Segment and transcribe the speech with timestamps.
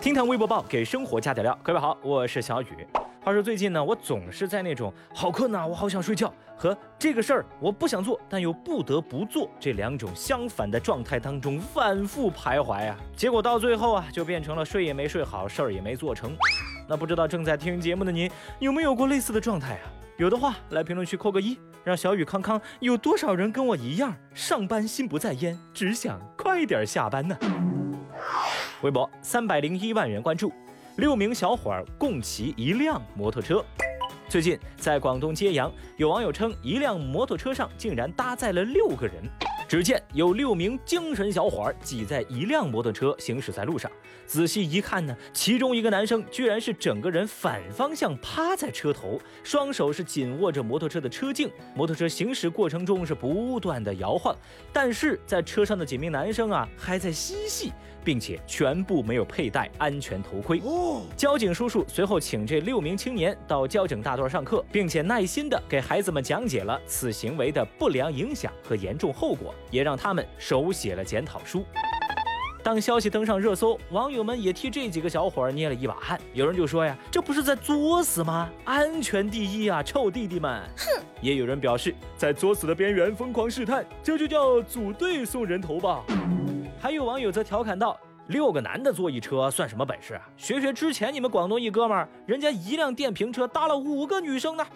[0.00, 1.58] 听谈微博报，给生活加点料。
[1.60, 2.68] 各位好，我是小雨。
[3.20, 12.96] 话说最近呢，我总是在那种好困呐，我好想睡觉和这个事儿我不想做，但又不得不做这两种相反的状态当中反复徘徊啊。
[13.16, 16.30] 结果到最后啊，就变成了睡也没睡好，事儿也没做成。
[16.88, 18.30] 那不知道正在听节目的您
[18.60, 19.90] 有没有过类似的状态啊？
[20.16, 27.36] 有的话来评论区扣个一，让小雨康康有多少人跟我一样，上班心不在焉，只想快点下班呢？
[28.82, 30.52] 微博三百零一万人关注。
[30.96, 33.64] 六名小伙儿共骑一辆摩托车。
[34.28, 39.22] 最近在广东揭阳，有网友称一辆摩托车上竟然搭载了六个人。
[39.68, 43.90] 只见有六名精神小伙儿挤在一辆摩托车行驶在路上，
[44.24, 54.34] 仔细一看呢，其中一个男生居然是整个人反方向趴在车头，双手是紧握着摩托车的车镜，摩托车行驶过程中是不断的摇晃，
[54.72, 57.70] 但是在车上的几名男生啊还在嬉戏，
[58.02, 60.62] 并且全部没有佩戴安全头盔。
[61.14, 69.54] 交警叔叔随后请这六名青年到交警大队上课，并且耐心的给孩子们讲解了此行为的不良影响和严重后果。
[69.70, 71.64] 也让他们手写了检讨书。
[72.62, 76.20] 当消息登上热搜，网友们也替这几个小伙捏了一把汗。
[76.34, 78.50] 有人就说呀，这不是在作死吗？
[78.64, 80.62] 安全第一啊，臭弟弟们！
[80.76, 81.02] 哼！
[81.22, 86.04] 也有人表示，在作死的边缘疯狂试探，这就叫组队送人头吧。
[86.80, 87.98] 还有网友则调侃道。
[88.28, 90.22] 六个男的坐一车算什么本事啊？
[90.36, 94.66] 学学之前你们广东一哥们儿，人家一辆电瓶车搭了五个女生呢。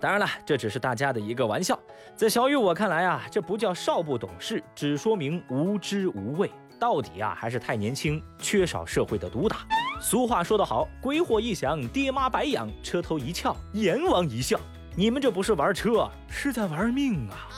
[0.00, 1.78] 当然了，这只是大家的一个玩笑。
[2.16, 6.50] 在小雨我看来啊，这不叫少不懂事，只说明无知无畏。
[6.80, 9.58] 到底啊，还是太年轻，缺少社会的毒打。
[10.00, 14.58] 俗话说得好，鬼火一响，爹妈白养；车头一翘，阎王一笑。
[14.96, 17.48] 你们这不是玩车，是在玩命啊！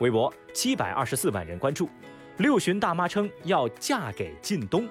[0.00, 1.88] 微博七百二十四万人关注。
[2.38, 4.88] 六旬大妈称要嫁给靳东，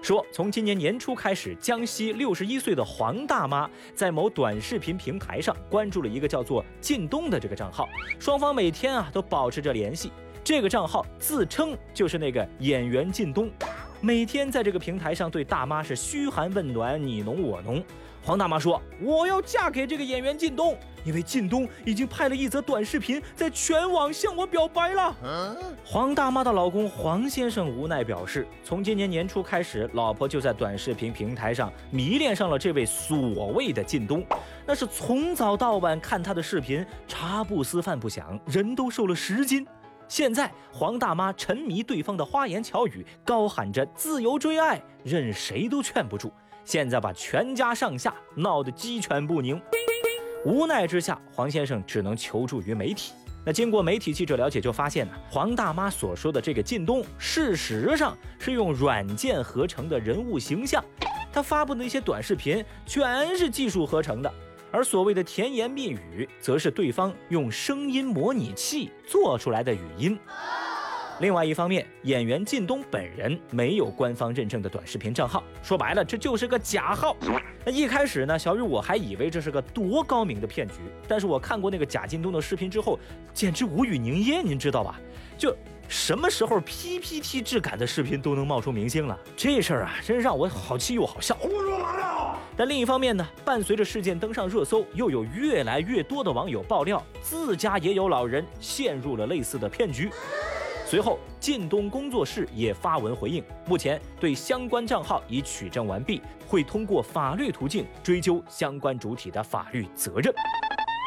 [0.00, 7.86] 说从今年年初开始，江西六十一岁的黄大妈在某短视频平台上关注了一个叫做靳东的这个账号，
[8.18, 10.10] 双方每天啊都保持着联系。
[10.42, 13.50] 这个账号自称就是那个演员靳东，
[14.00, 17.84] 每天在这个平台上对大妈是嘘寒问暖，你侬我侬。
[18.24, 20.74] 黄大妈说：“我要嫁给这个演员靳东，
[21.04, 25.14] 因为靳东已经拍了一则短视频，在全网向我表白了。”
[25.84, 34.24] 黄大妈的老公黄先生无奈表示：“从今年年初开始，老婆就在短视频平台上迷恋上了这位所谓的靳东，
[34.64, 39.66] 那是从早到晚看他的视频，茶不思饭不想，人都瘦了十斤。
[40.08, 46.32] 现在黄大妈沉迷对方的花言巧语，高喊着自由追爱，任谁都劝不住。”
[46.64, 49.60] 现在把全家上下闹得鸡犬不宁，
[50.44, 53.12] 无奈之下，黄先生只能求助于媒体。
[53.46, 60.82] 那经过媒体记者了解，就发现呢，黄大妈所说的这个靳东，事实上是用软件合成的人物形象，
[61.30, 64.32] 他发布的一些短视频全是技术合成的，
[64.72, 70.18] 而所谓的甜言蜜语，则是对方用声音模拟器做出来的语音。
[71.20, 77.16] 另外一方面，演员靳东本人没有官方认证的短视频账号，说白了，这就是个假号。
[77.64, 80.74] 那一开始呢，小雨我还以为这是个多高明的骗局，
[81.06, 82.98] 但是我看过那个假靳东的视频之后，
[83.32, 85.00] 简直无语凝噎，您知道吧？
[85.38, 85.54] 就
[85.88, 91.34] 什么时候 PPT 质感的视频都能冒出明星了，这事儿啊，真让我好气又好笑。
[91.36, 92.38] 胡说八道！
[92.56, 100.10] 但另一方面呢，伴随着事件登上热搜，又有越来越多的网友爆料，自家也有老人陷入了类似的骗局。
[100.94, 110.32] 随后，靳东工作室也发文回应，目前对相关账号已取证完毕，会通过法律途径追究相关主体的法律责任。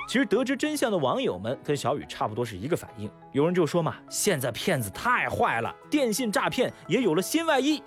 [0.09, 7.81] 其实得知真相的网友们跟小雨差不多是一个反应，有人就说嘛，现在骗子太坏了，电信诈骗也有了新外衣。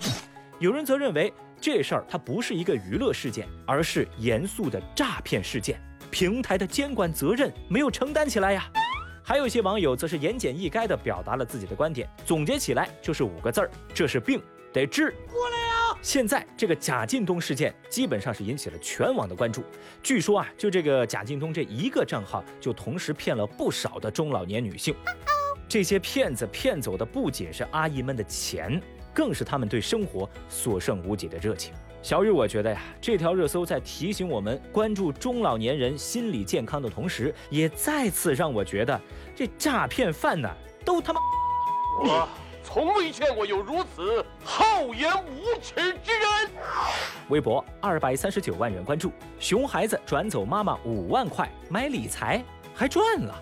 [0.58, 1.30] 有人则认为
[1.60, 5.78] 这事儿它不是一个娱乐事件，而是严肃的诈骗事件，
[6.10, 8.70] 平台的监管责任没有承担起来呀。
[9.30, 14.42] 还有一些网友则是言简意赅地表达了自己的观点，总结起来就是五个字儿：这是病，
[14.72, 15.14] 得治。
[15.30, 15.96] 过来呀！
[16.02, 19.62] 现在这个贾进东事件基本上是引起了全网的关注。
[20.02, 24.92] 据说啊，就这个贾进东这一个账号，就同时骗了不少的中老年女性。
[25.68, 28.82] 这些骗子骗走的不仅是阿姨们的钱，
[29.14, 31.72] 更是他们对生活所剩无几的热情。
[32.02, 38.98] 小雨，我觉得呀，这条热搜在提醒我们关注中老年人心理健康的同时，也再次让我觉得
[39.36, 40.48] 这诈骗犯呢，
[40.82, 41.20] 都他妈……
[42.02, 42.26] 我
[42.64, 46.50] 从未见过有如此厚颜无耻之人。
[47.28, 52.42] 微博二百三十九万人关注，熊孩子转走妈妈五万块买理财
[52.74, 53.34] 还赚了。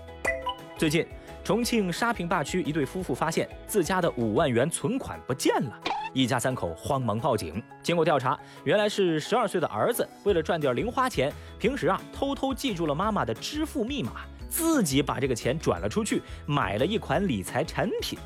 [0.77, 1.07] 最近，
[1.45, 5.81] 重庆沙坪坝区一对夫妇发现自家的五万元存款不见了。
[6.19, 7.63] 一家三口慌忙报警。
[7.81, 18.19] 经过调查，原来是十二岁的儿子为了赚点零花钱，平时啊偷偷记住了妈妈的支付密码，自己把这个钱转了出去，买了一款理财产品。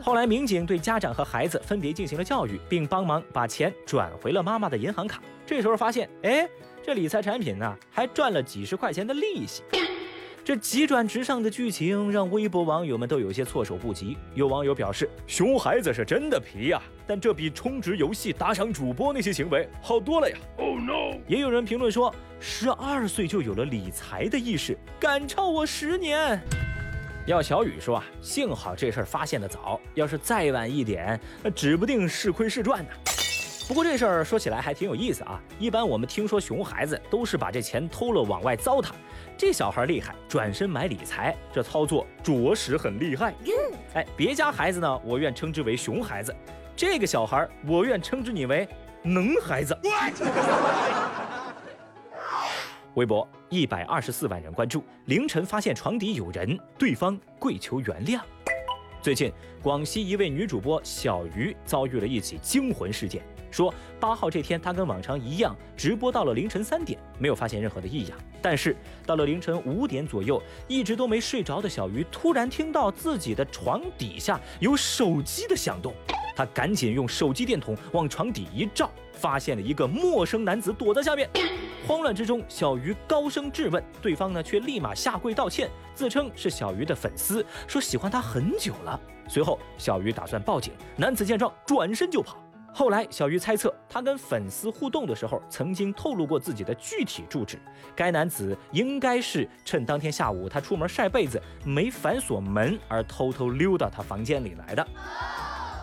[0.00, 5.20] 后来民警对家长和孩子分别进行了教育，并帮忙把钱转回了妈妈的银行卡。
[5.44, 6.48] 这时候发现，哎，
[6.80, 9.64] 这理财产品呢还赚了几十块钱的利息。
[10.44, 14.18] 这急转直上的剧情让微博网友们都有些措手不及。
[14.34, 21.18] 有网友表示：“熊孩子是真的皮呀，但这比充值游戏、打赏主播那些行为好多了呀。” Oh no！
[21.28, 22.10] 也有人评论说
[22.40, 26.40] ：“十二岁就有了理财的意识，赶超我十年。”
[27.28, 32.90] 要小雨说啊，幸好这事儿发现的早，要是再晚一点，那指不定是亏是赚呢。
[33.68, 35.38] 不过这事儿说起来还挺有意思啊。
[35.58, 38.88] 一般我们听说熊孩子都是把这钱偷了往外糟蹋，
[39.36, 43.34] 这小孩厉害，转身买理财，这操作着实很厉害。
[43.92, 46.32] 哎，别家孩子呢，我愿称之为熊孩子；
[46.74, 48.66] 这个小孩，我愿称之你为
[49.02, 49.76] 能孩子。
[52.94, 58.20] 微博一百二十四万人关注，凌晨发现床底有人，对方跪求原谅。
[59.00, 59.32] 最近，
[59.62, 63.22] 广西一位女主播小鱼遭遇了一起惊魂事件。
[63.50, 68.18] 说八号这天，她跟往常一样直播到了凌晨三点，没有发现任何的异样。
[68.40, 68.74] 但是
[69.04, 75.92] 到了凌晨五点左右，一直都没睡着的小鱼突然听到自己的床底下有手机的响动，
[76.34, 81.28] 她赶紧用手机电筒往床底一照，发现了一个陌生男子躲在下面。
[81.86, 89.00] 慌乱之中，小鱼高声质问，对方呢却立马下跪道歉，自称是小鱼的粉丝，说喜欢他很久了。
[89.28, 92.36] 随后，小鱼打算报警，男子见状转身就跑。
[92.74, 97.58] 后来，小鱼猜测他跟粉丝互动的时候，曾经透露过自己的具体住址。
[97.94, 104.86] 该男子应该是趁当天下午他出门晒被子没反锁门，而偷偷溜到他房间里来的。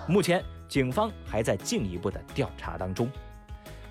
[0.09, 3.07] 目前，警方还在进一步的调查当中。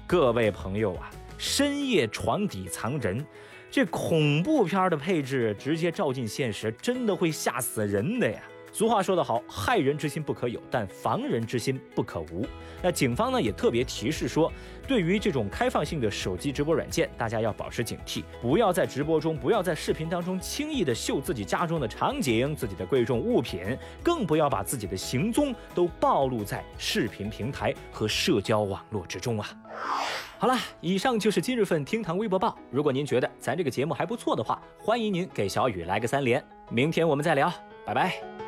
[0.05, 1.09] 各位朋友啊！
[1.39, 3.25] 深夜床底藏人，
[3.71, 8.43] 这恐怖片的配置直接照进现实，真的会吓死人的呀！
[8.79, 12.47] 俗话说得好，害人之心不可有，但防人之心不可无。
[12.81, 14.53] 那警方呢也特别提示说，
[14.87, 29.49] 对于这种开放性的手机直播软件，大家要保持警惕，不要在直播中，不要在视频当中轻易的秀自己家中的场景、自己的贵重物品，更不要把自己的行踪都暴露在视频平台和社交网络之中啊！
[30.39, 32.57] 好了，以上就是今日份厅堂微博报。
[32.71, 36.41] 如果您觉得咱这个节目还不错的话，欢迎您给小雨来个三连。
[36.71, 37.53] 明天我们再聊，
[37.85, 38.48] 拜拜。